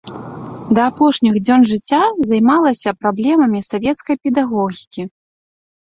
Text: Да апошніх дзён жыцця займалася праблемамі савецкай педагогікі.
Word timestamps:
Да 0.79 0.85
апошніх 0.91 1.35
дзён 1.45 1.61
жыцця 1.73 2.01
займалася 2.31 2.95
праблемамі 3.05 3.59
савецкай 3.71 4.15
педагогікі. 4.29 5.01